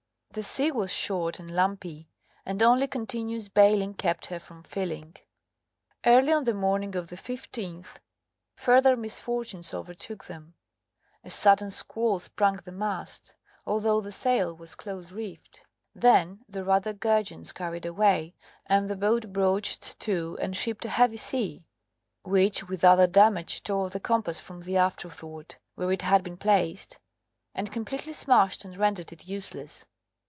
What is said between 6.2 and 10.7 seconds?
on the morning of the 15th further misfortunes overtook them;